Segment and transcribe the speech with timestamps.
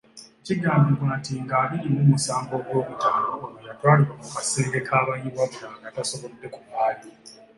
[0.45, 6.47] Kigambibwa nti nga abiri mu musanvu Ogw'okutano, ono yatwalibwa mu kasenge k'abayi wabula nga tasobodde
[6.55, 7.05] kuvaayo.